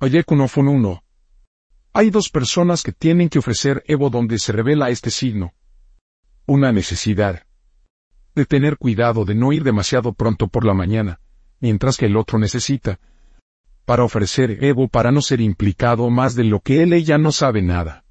Oyekunofon 0.00 0.68
1. 0.68 1.02
Hay 1.92 2.10
dos 2.10 2.28
personas 2.28 2.84
que 2.84 2.92
tienen 2.92 3.28
que 3.28 3.40
ofrecer 3.40 3.82
Evo 3.88 4.10
donde 4.10 4.38
se 4.38 4.52
revela 4.52 4.90
este 4.90 5.10
signo. 5.10 5.54
Una 6.46 6.70
necesidad. 6.70 7.42
De 8.32 8.46
tener 8.46 8.76
cuidado 8.76 9.24
de 9.24 9.34
no 9.34 9.52
ir 9.52 9.64
demasiado 9.64 10.12
pronto 10.12 10.46
por 10.46 10.64
la 10.64 10.72
mañana, 10.72 11.18
mientras 11.58 11.96
que 11.96 12.06
el 12.06 12.16
otro 12.16 12.38
necesita. 12.38 13.00
Para 13.84 14.04
ofrecer 14.04 14.62
Evo 14.62 14.86
para 14.86 15.10
no 15.10 15.20
ser 15.20 15.40
implicado 15.40 16.08
más 16.10 16.36
de 16.36 16.44
lo 16.44 16.60
que 16.60 16.84
él 16.84 16.92
ella 16.92 17.18
no 17.18 17.32
sabe 17.32 17.60
nada. 17.60 18.04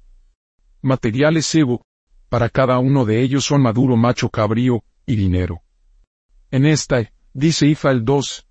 Materiales 0.82 1.54
Evo. 1.54 1.86
Para 2.28 2.50
cada 2.50 2.78
uno 2.80 3.06
de 3.06 3.22
ellos 3.22 3.46
son 3.46 3.62
maduro 3.62 3.96
macho 3.96 4.28
cabrío, 4.28 4.84
y 5.06 5.16
dinero. 5.16 5.62
En 6.50 6.66
esta, 6.66 7.10
dice 7.32 7.66
Ifa 7.66 7.90
el 7.92 8.04
2. 8.04 8.47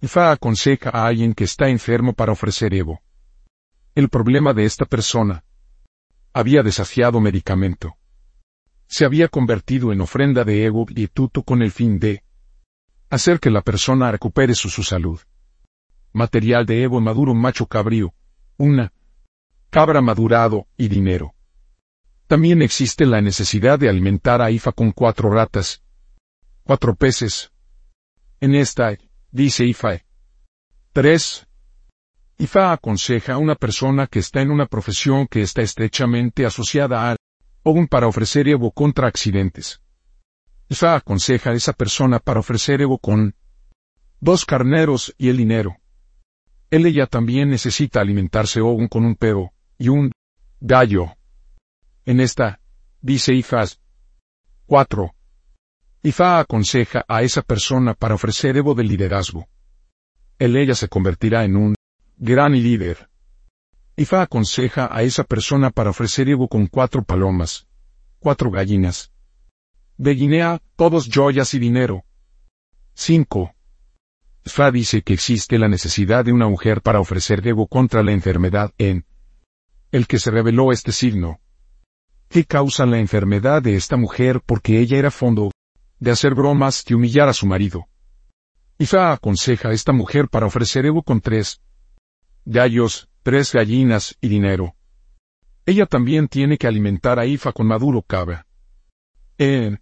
Ifa 0.00 0.32
aconseja 0.32 0.90
a 0.90 1.06
alguien 1.06 1.34
que 1.34 1.44
está 1.44 1.68
enfermo 1.68 2.12
para 2.12 2.32
ofrecer 2.32 2.74
Evo. 2.74 3.00
El 3.94 4.08
problema 4.08 4.52
de 4.52 4.64
esta 4.64 4.84
persona. 4.84 5.44
Había 6.32 6.62
desafiado 6.62 7.20
medicamento. 7.20 7.94
Se 8.86 9.04
había 9.04 9.28
convertido 9.28 9.92
en 9.92 10.00
ofrenda 10.00 10.44
de 10.44 10.66
ego 10.66 10.84
y 10.88 11.06
tuto 11.06 11.42
con 11.42 11.62
el 11.62 11.70
fin 11.70 11.98
de 11.98 12.22
hacer 13.08 13.40
que 13.40 13.50
la 13.50 13.62
persona 13.62 14.10
recupere 14.10 14.54
su, 14.54 14.68
su 14.68 14.82
salud. 14.82 15.20
Material 16.12 16.66
de 16.66 16.82
Evo 16.82 17.00
maduro 17.00 17.34
macho 17.34 17.66
cabrío. 17.66 18.12
Una 18.56 18.92
cabra 19.70 20.00
madurado 20.00 20.66
y 20.76 20.88
dinero. 20.88 21.34
También 22.26 22.62
existe 22.62 23.06
la 23.06 23.20
necesidad 23.20 23.78
de 23.78 23.88
alimentar 23.88 24.40
a 24.40 24.50
Ifa 24.50 24.72
con 24.72 24.92
cuatro 24.92 25.30
ratas, 25.30 25.82
cuatro 26.62 26.94
peces. 26.94 27.52
En 28.40 28.54
esta, 28.54 28.96
dice 29.34 29.64
Ifa. 29.66 30.00
3. 30.92 31.46
IFA 32.38 32.72
aconseja 32.72 33.34
a 33.34 33.38
una 33.38 33.56
persona 33.56 34.06
que 34.06 34.20
está 34.20 34.40
en 34.40 34.50
una 34.50 34.66
profesión 34.66 35.26
que 35.26 35.42
está 35.42 35.60
estrechamente 35.60 36.46
asociada 36.46 37.10
al 37.10 37.16
OGUN 37.64 37.88
para 37.88 38.06
ofrecer 38.06 38.46
Evo 38.48 38.70
contra 38.70 39.08
accidentes. 39.08 39.80
IFA 40.68 40.96
aconseja 40.96 41.50
a 41.50 41.54
esa 41.54 41.72
persona 41.72 42.20
para 42.20 42.40
ofrecer 42.40 42.80
Evo 42.80 42.98
con 42.98 43.34
dos 44.20 44.44
carneros 44.44 45.14
y 45.18 45.28
el 45.30 45.36
dinero. 45.36 45.78
Él 46.70 46.86
ella 46.86 47.06
también 47.06 47.50
necesita 47.50 48.00
alimentarse 48.00 48.60
OGUN 48.60 48.86
con 48.86 49.04
un 49.04 49.16
perro 49.16 49.52
y 49.78 49.88
un 49.88 50.12
gallo. 50.60 51.16
En 52.04 52.20
esta, 52.20 52.60
dice 53.00 53.34
IFAS 53.34 53.80
4. 54.66 55.13
IFA 56.06 56.40
aconseja 56.40 57.02
a 57.08 57.22
esa 57.22 57.40
persona 57.40 57.94
para 57.94 58.14
ofrecer 58.14 58.58
Evo 58.58 58.74
de 58.74 58.84
liderazgo. 58.84 59.48
Él 60.38 60.54
ella 60.54 60.74
se 60.74 60.86
convertirá 60.86 61.44
en 61.44 61.56
un 61.56 61.74
gran 62.18 62.52
líder. 62.52 63.08
Ifa 63.96 64.20
aconseja 64.20 64.86
a 64.94 65.02
esa 65.02 65.24
persona 65.24 65.70
para 65.70 65.88
ofrecer 65.88 66.28
Evo 66.28 66.46
con 66.46 66.66
cuatro 66.66 67.02
palomas, 67.04 67.66
cuatro 68.18 68.50
gallinas. 68.50 69.12
De 69.96 70.14
Guinea, 70.14 70.60
todos 70.76 71.08
joyas 71.10 71.54
y 71.54 71.58
dinero. 71.58 72.04
5. 72.92 73.54
Ifa 74.44 74.70
dice 74.70 75.00
que 75.00 75.14
existe 75.14 75.58
la 75.58 75.68
necesidad 75.68 76.22
de 76.22 76.34
una 76.34 76.48
mujer 76.48 76.82
para 76.82 77.00
ofrecer 77.00 77.40
Evo 77.48 77.66
contra 77.66 78.02
la 78.02 78.12
enfermedad 78.12 78.74
en 78.76 79.06
el 79.90 80.06
que 80.06 80.18
se 80.18 80.30
reveló 80.30 80.70
este 80.70 80.92
signo. 80.92 81.40
¿Qué 82.28 82.44
causa 82.44 82.84
la 82.84 82.98
enfermedad 82.98 83.62
de 83.62 83.76
esta 83.76 83.96
mujer 83.96 84.42
porque 84.44 84.80
ella 84.80 84.98
era 84.98 85.10
fondo 85.10 85.53
de 86.04 86.10
hacer 86.10 86.34
bromas 86.34 86.84
y 86.86 86.94
humillar 86.94 87.28
a 87.28 87.32
su 87.32 87.46
marido? 87.46 87.88
Ifa 88.78 89.12
aconseja 89.12 89.70
a 89.70 89.72
esta 89.72 89.92
mujer 89.92 90.28
para 90.28 90.46
ofrecer 90.46 90.84
Evo 90.84 91.02
con 91.02 91.20
tres 91.20 91.62
gallos, 92.44 93.08
tres 93.22 93.52
gallinas 93.52 94.16
y 94.20 94.28
dinero. 94.28 94.74
Ella 95.64 95.86
también 95.86 96.28
tiene 96.28 96.58
que 96.58 96.66
alimentar 96.66 97.18
a 97.18 97.24
Ifa 97.24 97.52
con 97.52 97.66
maduro 97.66 98.02
cabra. 98.02 98.46
En 99.38 99.80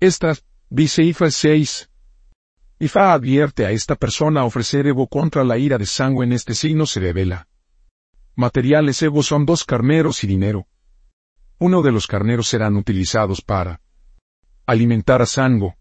estas, 0.00 0.44
dice 0.68 1.02
Ifa 1.02 1.30
6. 1.30 1.88
Ifa 2.78 3.14
advierte 3.14 3.64
a 3.64 3.70
esta 3.70 3.96
persona 3.96 4.42
a 4.42 4.44
ofrecer 4.44 4.86
Evo 4.86 5.06
contra 5.06 5.44
la 5.44 5.56
ira 5.56 5.78
de 5.78 5.86
sangre 5.86 6.26
en 6.26 6.32
este 6.34 6.54
signo 6.54 6.84
se 6.84 7.00
revela. 7.00 7.48
Materiales 8.34 9.00
Evo 9.00 9.22
son 9.22 9.46
dos 9.46 9.64
carneros 9.64 10.24
y 10.24 10.26
dinero. 10.26 10.66
Uno 11.58 11.80
de 11.80 11.92
los 11.92 12.06
carneros 12.06 12.48
serán 12.48 12.76
utilizados 12.76 13.40
para 13.40 13.80
alimentar 14.66 15.22
a 15.22 15.26
Sango. 15.26 15.74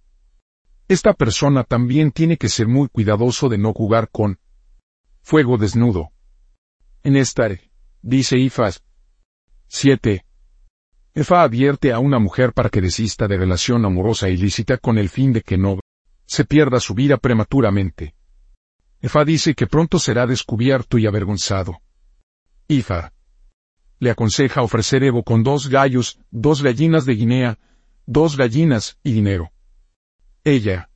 Esta 0.87 1.13
persona 1.13 1.63
también 1.63 2.11
tiene 2.11 2.37
que 2.37 2.49
ser 2.49 2.67
muy 2.67 2.89
cuidadoso 2.89 3.49
de 3.49 3.57
no 3.57 3.73
jugar 3.73 4.09
con 4.11 4.39
fuego 5.21 5.57
desnudo. 5.57 6.11
En 7.03 7.15
esta, 7.15 7.47
dice 8.01 8.37
Ifas. 8.37 8.83
7. 9.67 10.25
Efa 11.13 11.43
advierte 11.43 11.93
a 11.93 11.99
una 11.99 12.19
mujer 12.19 12.53
para 12.53 12.69
que 12.69 12.81
desista 12.81 13.27
de 13.27 13.37
relación 13.37 13.85
amorosa 13.85 14.29
ilícita 14.29 14.77
con 14.77 14.97
el 14.97 15.09
fin 15.09 15.33
de 15.33 15.41
que 15.41 15.57
no 15.57 15.79
se 16.25 16.45
pierda 16.45 16.79
su 16.79 16.93
vida 16.93 17.17
prematuramente. 17.17 18.15
Efa 19.01 19.23
dice 19.23 19.53
que 19.53 19.67
pronto 19.67 19.99
será 19.99 20.27
descubierto 20.27 20.97
y 20.97 21.05
avergonzado. 21.07 21.81
Ifa 22.67 23.13
le 24.01 24.09
aconseja 24.09 24.63
ofrecer 24.63 25.03
Evo 25.03 25.23
con 25.23 25.43
dos 25.43 25.69
gallos, 25.69 26.19
dos 26.31 26.63
gallinas 26.63 27.05
de 27.05 27.13
Guinea, 27.13 27.59
dos 28.11 28.35
gallinas 28.35 28.97
y 29.03 29.13
dinero. 29.13 29.53
Ella 30.43 30.89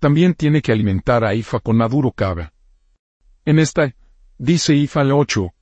también 0.00 0.34
tiene 0.34 0.62
que 0.62 0.72
alimentar 0.72 1.24
a 1.24 1.32
Ifa 1.32 1.60
con 1.60 1.76
maduro 1.76 2.10
cabra. 2.10 2.52
En 3.44 3.60
esta, 3.60 3.94
dice 4.36 4.74
Ifa 4.74 5.02
el 5.02 5.12
8. 5.12 5.54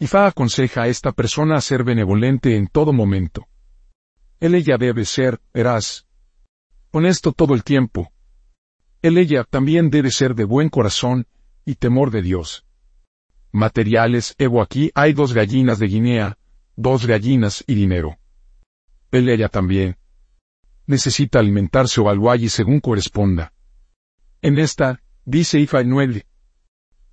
Ifa 0.00 0.26
aconseja 0.26 0.82
a 0.82 0.88
esta 0.88 1.12
persona 1.12 1.56
a 1.56 1.62
ser 1.62 1.84
benevolente 1.84 2.54
en 2.54 2.66
todo 2.66 2.92
momento. 2.92 3.48
Él 4.40 4.54
ella 4.54 4.76
debe 4.76 5.06
ser, 5.06 5.40
verás, 5.54 6.06
honesto 6.92 7.32
todo 7.32 7.54
el 7.54 7.64
tiempo. 7.64 8.12
Él 9.00 9.16
ella 9.16 9.44
también 9.44 9.88
debe 9.88 10.10
ser 10.10 10.34
de 10.34 10.44
buen 10.44 10.68
corazón 10.68 11.26
y 11.64 11.76
temor 11.76 12.10
de 12.10 12.20
Dios. 12.20 12.66
Materiales, 13.52 14.34
Evo 14.36 14.60
aquí 14.60 14.90
hay 14.94 15.14
dos 15.14 15.32
gallinas 15.32 15.78
de 15.78 15.86
Guinea, 15.86 16.38
dos 16.76 17.06
gallinas 17.06 17.64
y 17.66 17.74
dinero. 17.74 18.18
Él 19.10 19.28
ella 19.28 19.48
también 19.48 19.96
necesita 20.86 21.38
alimentarse 21.38 22.00
o 22.00 22.08
algo 22.08 22.34
según 22.48 22.80
corresponda. 22.80 23.52
En 24.40 24.58
esta, 24.58 25.02
dice 25.24 25.60
Ifa 25.60 25.80
el 25.80 25.88
9. 25.88 26.26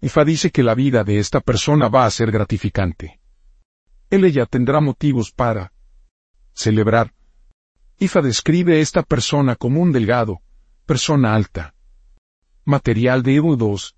Ifa 0.01 0.23
dice 0.23 0.49
que 0.51 0.63
la 0.63 0.75
vida 0.75 1.03
de 1.03 1.19
esta 1.19 1.41
persona 1.41 1.89
va 1.89 2.05
a 2.05 2.11
ser 2.11 2.31
gratificante. 2.31 3.19
Él 4.09 4.23
ella 4.23 4.45
tendrá 4.45 4.79
motivos 4.79 5.31
para 5.31 5.73
celebrar. 6.53 7.13
Ifa 7.99 8.21
describe 8.21 8.77
a 8.77 8.79
esta 8.79 9.03
persona 9.03 9.55
como 9.55 9.81
un 9.81 9.91
delgado, 9.91 10.41
persona 10.85 11.35
alta. 11.35 11.75
Material 12.63 13.23
de 13.23 13.35
Evo 13.35 13.57
2. 13.57 13.95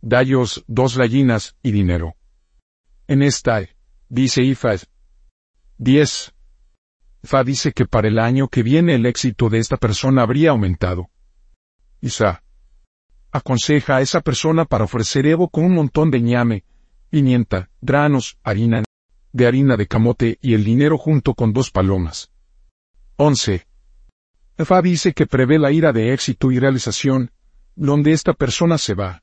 Dallos, 0.00 0.64
dos 0.66 0.96
gallinas 0.96 1.56
y 1.62 1.72
dinero. 1.72 2.16
En 3.06 3.22
esta, 3.22 3.62
dice 4.08 4.42
Ifa 4.42 4.74
10. 5.78 6.34
Ifa 7.28 7.44
dice 7.44 7.72
que 7.72 7.84
para 7.84 8.08
el 8.08 8.18
año 8.18 8.48
que 8.48 8.62
viene 8.62 8.94
el 8.94 9.04
éxito 9.04 9.50
de 9.50 9.58
esta 9.58 9.76
persona 9.76 10.22
habría 10.22 10.48
aumentado. 10.48 11.10
Isa 12.00 12.42
aconseja 13.30 13.96
a 13.96 14.00
esa 14.00 14.22
persona 14.22 14.64
para 14.64 14.84
ofrecer 14.84 15.26
Evo 15.26 15.50
con 15.50 15.64
un 15.64 15.74
montón 15.74 16.10
de 16.10 16.22
ñame, 16.22 16.64
pimienta, 17.10 17.68
granos, 17.82 18.38
harina, 18.42 18.82
de 19.34 19.46
harina 19.46 19.76
de 19.76 19.86
camote 19.86 20.38
y 20.40 20.54
el 20.54 20.64
dinero 20.64 20.96
junto 20.96 21.34
con 21.34 21.52
dos 21.52 21.70
palomas. 21.70 22.30
11. 23.16 23.66
Efa 24.56 24.80
dice 24.80 25.12
que 25.12 25.26
prevé 25.26 25.58
la 25.58 25.70
ira 25.70 25.92
de 25.92 26.14
éxito 26.14 26.50
y 26.50 26.58
realización, 26.58 27.30
donde 27.76 28.12
esta 28.12 28.32
persona 28.32 28.78
se 28.78 28.94
va. 28.94 29.22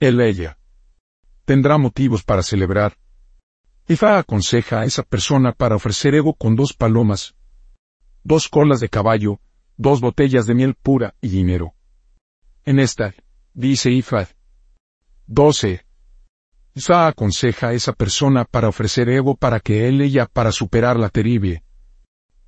Él 0.00 0.20
ella. 0.20 0.58
Tendrá 1.46 1.78
motivos 1.78 2.22
para 2.24 2.42
celebrar. 2.42 2.98
Efa 3.88 4.18
aconseja 4.18 4.80
a 4.80 4.84
esa 4.84 5.04
persona 5.04 5.52
para 5.52 5.76
ofrecer 5.76 6.14
Evo 6.16 6.34
con 6.34 6.56
dos 6.56 6.72
palomas, 6.72 7.36
dos 8.24 8.48
colas 8.48 8.80
de 8.80 8.88
caballo, 8.88 9.38
dos 9.76 10.00
botellas 10.00 10.44
de 10.46 10.54
miel 10.54 10.74
pura 10.74 11.14
y 11.20 11.28
dinero. 11.28 11.72
En 12.64 12.80
esta, 12.80 13.14
dice 13.54 13.92
Ifad. 13.92 14.26
12. 15.28 15.86
Isa 16.74 17.06
aconseja 17.06 17.68
a 17.68 17.72
esa 17.74 17.92
persona 17.92 18.44
para 18.44 18.68
ofrecer 18.68 19.08
Evo 19.08 19.36
para 19.36 19.60
que 19.60 19.86
él 19.86 20.00
ella 20.00 20.26
para 20.26 20.50
superar 20.50 20.98
la 20.98 21.08
terrible 21.08 21.62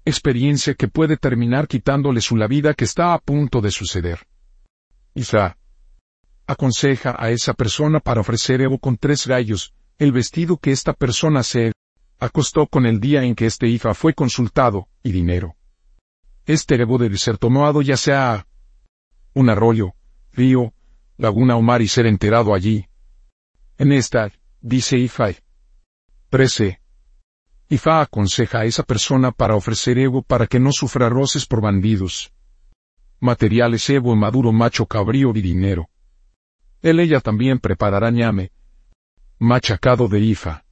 experiencia 0.04 0.74
que 0.74 0.88
puede 0.88 1.16
terminar 1.16 1.68
quitándole 1.68 2.20
su 2.20 2.34
la 2.36 2.48
vida 2.48 2.74
que 2.74 2.84
está 2.84 3.14
a 3.14 3.18
punto 3.18 3.60
de 3.60 3.70
suceder. 3.70 4.26
Isa 5.14 5.56
aconseja 6.46 7.14
a 7.16 7.30
esa 7.30 7.52
persona 7.52 8.00
para 8.00 8.22
ofrecer 8.22 8.60
Evo 8.60 8.78
con 8.78 8.96
tres 8.96 9.26
gallos, 9.26 9.74
el 9.98 10.12
vestido 10.12 10.56
que 10.58 10.70
esta 10.70 10.92
persona 10.92 11.42
se 11.42 11.72
acostó 12.20 12.66
con 12.66 12.86
el 12.86 13.00
día 13.00 13.24
en 13.24 13.34
que 13.34 13.46
este 13.46 13.68
Ifa 13.68 13.94
fue 13.94 14.14
consultado, 14.14 14.88
y 15.02 15.12
dinero. 15.12 15.56
Este 16.46 16.76
Evo 16.76 16.98
debe 16.98 17.18
ser 17.18 17.36
tomado 17.36 17.82
ya 17.82 17.96
sea 17.96 18.46
un 19.34 19.50
arroyo, 19.50 19.94
río, 20.32 20.72
laguna 21.16 21.56
o 21.56 21.62
mar 21.62 21.82
y 21.82 21.88
ser 21.88 22.06
enterado 22.06 22.54
allí. 22.54 22.86
En 23.76 23.92
esta, 23.92 24.30
dice 24.60 24.98
Ifai. 24.98 25.36
13. 26.30 26.80
Ifa 27.68 28.00
aconseja 28.00 28.60
a 28.60 28.64
esa 28.64 28.82
persona 28.82 29.30
para 29.30 29.54
ofrecer 29.54 29.98
ego 29.98 30.22
para 30.22 30.46
que 30.46 30.58
no 30.58 30.72
sufra 30.72 31.08
roces 31.08 31.44
por 31.44 31.60
bandidos. 31.60 32.32
Materiales 33.20 33.88
ego 33.90 34.14
maduro 34.16 34.52
macho 34.52 34.86
cabrío 34.86 35.32
y 35.34 35.42
dinero. 35.42 35.88
Él 36.82 37.00
ella 37.00 37.20
también 37.20 37.58
preparará 37.58 38.10
ñame. 38.10 38.52
Machacado 39.40 40.08
de 40.08 40.18
Ifa. 40.18 40.64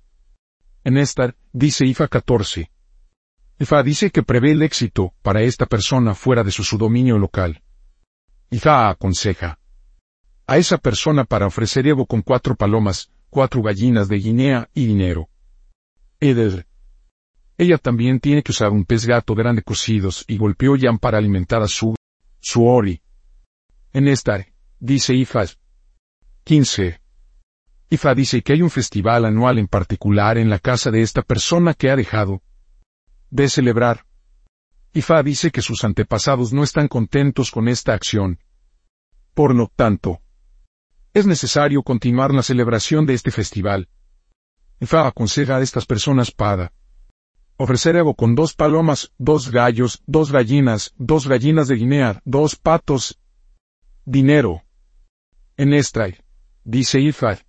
En 0.83 0.97
esta, 0.97 1.37
dice 1.53 1.87
Ifa 1.87 2.09
14. 2.09 2.69
Ifa 3.61 3.83
dice 3.85 4.11
que 4.11 4.25
prevé 4.25 4.51
el 4.53 4.63
éxito 4.63 5.15
para 5.23 5.43
esta 5.43 5.67
persona 5.67 6.17
fuera 6.17 6.43
de 6.43 6.51
su, 6.51 6.65
su 6.65 6.77
dominio 6.77 7.17
local. 7.17 7.63
Ifa 8.51 8.91
aconseja 8.91 9.61
a 10.49 10.59
esa 10.59 10.79
persona 10.79 11.25
para 11.25 11.47
ofrecer 11.47 11.87
ego 11.87 12.07
con 12.07 12.23
cuatro 12.23 12.57
palomas, 12.57 13.11
cuatro 13.31 13.63
gallinas 13.63 14.09
de 14.09 14.17
Guinea 14.17 14.69
y 14.75 14.87
dinero. 14.87 15.29
Eder. 16.19 16.67
Ella 17.59 17.79
también 17.79 18.19
tiene 18.19 18.43
que 18.43 18.51
usar 18.51 18.71
un 18.71 18.85
pez 18.85 19.07
gato 19.07 19.35
grande 19.37 19.63
cocidos 19.63 20.25
y 20.27 20.39
golpeó 20.39 20.75
Yam 20.75 20.99
para 20.99 21.19
alimentar 21.19 21.63
a 21.63 21.69
su, 21.69 21.95
su 22.41 22.67
ori. 22.67 23.01
En 23.93 24.09
esta, 24.09 24.45
dice 24.81 25.15
Ifas. 25.15 25.59
15. 26.43 27.06
Ifa 27.89 28.15
dice 28.15 28.43
que 28.43 28.53
hay 28.53 28.63
un 28.63 28.71
festival 28.71 29.25
anual 29.25 29.59
en 29.59 29.69
particular 29.69 30.39
en 30.39 30.51
la 30.51 30.59
casa 30.59 30.91
de 30.91 31.03
esta 31.03 31.23
persona 31.23 31.73
que 31.73 31.91
ha 31.91 31.97
dejado 31.97 32.43
de 33.31 33.49
celebrar. 33.49 34.07
Ifa 34.93 35.23
dice 35.23 35.53
que 35.53 35.63
sus 35.63 35.85
antepasados 35.85 36.53
no 36.53 36.65
están 36.65 36.89
contentos 36.89 37.51
con 37.53 37.69
esta 37.69 37.95
acción. 37.95 38.41
Por 39.35 39.55
lo 39.55 39.71
tanto, 39.75 40.21
es 41.15 41.27
necesario 41.27 41.83
continuar 41.83 42.35
la 42.35 42.43
celebración 42.43 43.07
de 43.07 43.15
este 43.15 43.31
festival. 43.31 43.89
Ifa 44.81 45.07
aconseja 45.07 45.57
a 45.57 45.63
estas 45.63 45.87
personas 45.87 46.33
para 46.33 46.73
ofrecer 47.57 47.97
algo 47.97 48.15
con 48.15 48.35
dos 48.35 48.55
palomas, 48.55 49.13
dos 49.17 49.51
gallos, 49.51 50.03
dos 50.07 50.33
gallinas, 50.33 50.93
dos 50.97 51.29
gallinas 51.29 51.69
de 51.69 51.77
Guinea, 51.77 52.21
dos 52.25 52.57
patos, 52.57 53.21
dinero. 54.05 54.65
En 55.57 55.73
esta, 55.73 56.09
dice 56.65 57.01
Ifa. 57.01 57.46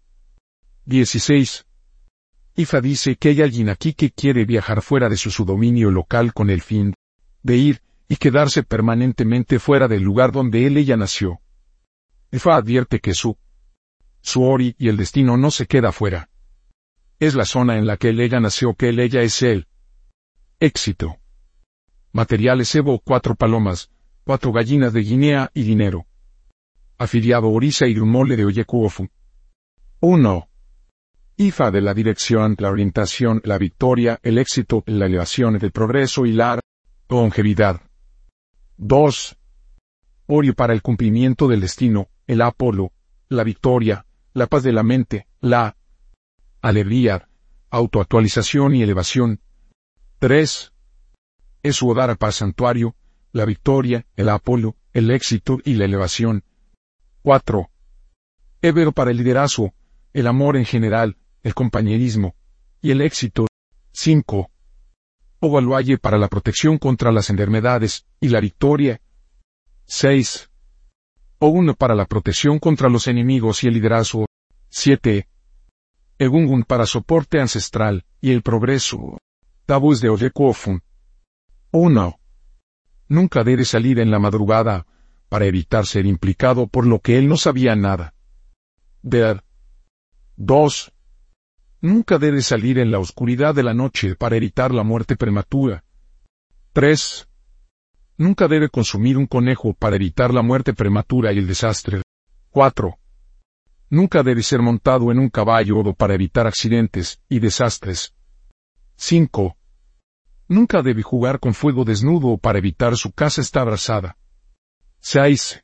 16. 0.87 1.65
Ifa 2.55 2.79
dice 2.79 3.17
que 3.17 3.27
hay 3.27 3.41
alguien 3.41 3.67
aquí 3.67 3.93
que 3.93 4.09
quiere 4.09 4.45
viajar 4.45 4.81
fuera 4.81 5.09
de 5.09 5.17
su, 5.17 5.31
su 5.31 5.43
dominio 5.43 5.91
local 5.91 6.33
con 6.33 6.49
el 6.49 6.61
fin 6.61 6.93
de 7.43 7.57
ir 7.57 7.81
y 8.07 8.15
quedarse 8.15 8.63
permanentemente 8.63 9.59
fuera 9.59 9.89
del 9.89 10.01
lugar 10.01 10.31
donde 10.31 10.65
él 10.65 10.77
ella 10.77 10.95
nació. 10.95 11.41
Ifa 12.31 12.55
advierte 12.55 13.01
que 13.01 13.13
su, 13.13 13.37
su 14.21 14.43
ori 14.43 14.75
y 14.77 14.87
el 14.87 14.95
destino 14.95 15.35
no 15.35 15.51
se 15.51 15.67
queda 15.67 15.91
fuera. 15.91 16.29
Es 17.19 17.35
la 17.35 17.43
zona 17.43 17.77
en 17.77 17.85
la 17.85 17.97
que 17.97 18.09
él 18.09 18.21
ella 18.21 18.39
nació 18.39 18.73
que 18.73 18.87
él 18.89 19.01
ella 19.01 19.23
es 19.23 19.41
él. 19.41 19.67
Éxito. 20.61 21.17
Materiales 22.13 22.73
Evo 22.75 22.99
cuatro 22.99 23.35
palomas, 23.35 23.91
cuatro 24.23 24.53
gallinas 24.53 24.93
de 24.93 25.01
Guinea 25.01 25.51
y 25.53 25.63
dinero. 25.63 26.05
Afiliado 26.97 27.49
Orisa 27.49 27.87
y 27.87 27.99
un 27.99 28.09
mole 28.09 28.37
de 28.37 28.45
Oyekuofu. 28.45 29.09
1. 29.99 30.47
IFA 31.39 31.69
de 31.69 31.81
la 31.81 31.93
dirección, 31.93 32.55
la 32.57 32.71
orientación, 32.71 33.41
la 33.43 33.59
victoria, 33.59 34.19
el 34.23 34.39
éxito, 34.39 34.83
la 34.87 35.05
elevación, 35.05 35.55
el 35.61 35.71
progreso 35.71 36.25
y 36.25 36.31
la 36.31 36.59
longevidad. 37.09 37.79
2. 38.77 39.37
Orio 40.25 40.55
para 40.55 40.73
el 40.73 40.81
cumplimiento 40.81 41.47
del 41.47 41.61
destino, 41.61 42.07
el 42.25 42.41
Apolo, 42.41 42.91
la 43.29 43.43
victoria, 43.43 44.07
la 44.33 44.47
paz 44.47 44.63
de 44.63 44.73
la 44.73 44.81
mente, 44.81 45.27
la 45.39 45.77
alegría, 46.61 47.29
autoactualización 47.69 48.73
y 48.73 48.81
elevación. 48.81 49.39
3. 50.17 50.73
Es 51.61 51.83
Odara 51.83 52.15
para 52.15 52.31
santuario, 52.31 52.95
la 53.31 53.45
victoria, 53.45 54.07
el 54.15 54.29
Apolo, 54.29 54.75
el 54.91 55.11
éxito 55.11 55.59
y 55.63 55.75
la 55.75 55.85
elevación. 55.85 56.43
4. 57.21 57.69
Évero 58.63 58.91
para 58.91 59.11
el 59.11 59.17
liderazgo, 59.17 59.75
el 60.13 60.25
amor 60.25 60.57
en 60.57 60.65
general, 60.65 61.15
el 61.43 61.53
compañerismo 61.53 62.35
y 62.81 62.91
el 62.91 63.01
éxito. 63.01 63.47
5. 63.91 64.51
Ovaluaye 65.39 65.97
para 65.97 66.17
la 66.17 66.27
protección 66.27 66.77
contra 66.77 67.11
las 67.11 67.29
enfermedades 67.29 68.05
y 68.19 68.29
la 68.29 68.39
victoria. 68.39 69.01
6. 69.85 70.49
O 71.39 71.47
1 71.47 71.75
para 71.75 71.95
la 71.95 72.05
protección 72.05 72.59
contra 72.59 72.89
los 72.89 73.07
enemigos 73.07 73.63
y 73.63 73.67
el 73.67 73.75
liderazgo. 73.75 74.25
7. 74.69 75.27
Egungun 76.19 76.63
para 76.63 76.85
soporte 76.85 77.39
ancestral 77.39 78.05
y 78.21 78.31
el 78.31 78.41
progreso. 78.41 79.17
Tabús 79.65 80.01
de 80.01 80.09
Ojekofun. 80.09 80.81
1. 81.71 82.19
Nunca 83.09 83.43
debe 83.43 83.65
salir 83.65 83.99
en 83.99 84.11
la 84.11 84.19
madrugada, 84.19 84.85
para 85.29 85.45
evitar 85.45 85.85
ser 85.85 86.05
implicado 86.05 86.67
por 86.67 86.85
lo 86.85 86.99
que 86.99 87.17
él 87.17 87.27
no 87.27 87.37
sabía 87.37 87.75
nada. 87.75 88.13
Ver. 89.01 89.43
2. 90.37 90.93
Nunca 91.81 92.17
debe 92.17 92.41
salir 92.41 92.79
en 92.79 92.89
la 92.89 92.97
oscuridad 92.97 93.53
de 93.53 93.61
la 93.61 93.75
noche 93.75 94.15
para 94.15 94.35
evitar 94.35 94.73
la 94.73 94.83
muerte 94.83 95.15
prematura. 95.15 95.83
3. 96.73 97.27
Nunca 98.17 98.47
debe 98.47 98.69
consumir 98.69 99.15
un 99.15 99.27
conejo 99.27 99.73
para 99.73 99.95
evitar 99.95 100.33
la 100.33 100.41
muerte 100.41 100.73
prematura 100.73 101.31
y 101.33 101.37
el 101.37 101.45
desastre. 101.45 102.01
4. 102.49 102.97
Nunca 103.91 104.23
debe 104.23 104.41
ser 104.41 104.59
montado 104.61 105.11
en 105.11 105.19
un 105.19 105.29
caballo 105.29 105.77
o 105.77 105.93
para 105.93 106.15
evitar 106.15 106.47
accidentes 106.47 107.21
y 107.29 107.39
desastres. 107.39 108.15
5. 108.95 109.55
Nunca 110.47 110.81
debe 110.81 111.03
jugar 111.03 111.39
con 111.39 111.53
fuego 111.53 111.85
desnudo 111.85 112.39
para 112.39 112.57
evitar 112.57 112.97
su 112.97 113.11
casa 113.11 113.41
está 113.41 113.61
abrasada. 113.61 114.17
6. 115.01 115.63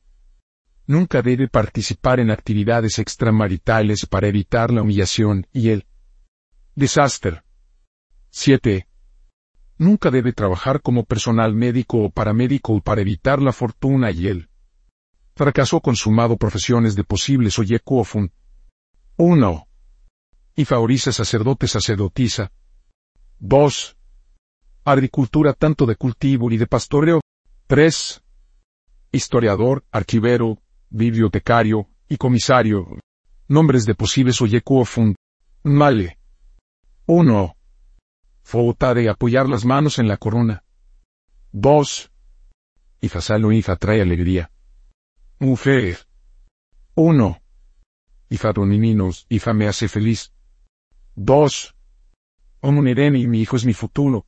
Nunca 0.85 1.23
debe 1.23 1.47
participar 1.47 2.19
en 2.19 2.29
actividades 2.29 2.99
extramaritales 2.99 4.05
para 4.05 4.27
evitar 4.27 4.71
la 4.71 4.83
humillación 4.83 5.47
y 5.51 5.69
el 5.69 5.87
Desastre. 6.75 7.43
7. 8.31 8.87
Nunca 9.77 10.09
debe 10.09 10.33
trabajar 10.33 10.81
como 10.81 11.03
personal 11.03 11.53
médico 11.53 11.99
o 11.99 12.09
paramédico 12.09 12.81
para 12.81 13.01
evitar 13.01 13.39
la 13.39 13.53
fortuna 13.53 14.09
y 14.09 14.25
el 14.27 14.49
fracaso 15.35 15.81
consumado 15.81 16.35
profesiones 16.35 16.95
de 16.95 17.03
posibles 17.03 17.59
oyekuofun. 17.59 18.31
1. 19.17 19.67
Y 20.55 20.65
favoriza 20.65 21.11
sacerdote 21.11 21.67
sacerdotisa. 21.67 22.51
2. 23.37 23.95
Agricultura 24.83 25.53
tanto 25.53 25.85
de 25.85 25.95
cultivo 25.95 26.49
y 26.49 26.57
de 26.57 26.65
pastoreo. 26.65 27.21
3. 27.67 28.23
Historiador, 29.11 29.85
archivero, 29.91 30.57
bibliotecario 30.89 31.87
y 32.09 32.17
comisario. 32.17 32.97
Nombres 33.47 33.85
de 33.85 33.93
posibles 33.93 34.41
oyekuofun. 34.41 35.15
Male. 35.61 36.17
1. 37.05 37.57
Fota 38.43 38.93
de 38.93 39.09
apoyar 39.09 39.49
las 39.49 39.65
manos 39.65 39.99
en 39.99 40.07
la 40.07 40.15
corona. 40.15 40.63
2. 41.51 42.11
Ifa 43.01 43.19
salo 43.19 43.51
Ifa 43.51 43.75
trae 43.75 44.01
alegría. 44.01 44.51
Mujer. 45.39 45.97
1. 46.95 47.41
Ifa 48.29 48.53
donininos, 48.53 49.25
Ifa 49.27 49.53
me 49.53 49.67
hace 49.67 49.89
feliz. 49.89 50.31
2. 51.15 51.75
y 52.63 53.27
mi 53.27 53.41
hijo 53.41 53.57
es 53.57 53.65
mi 53.65 53.73
futuro. 53.73 54.25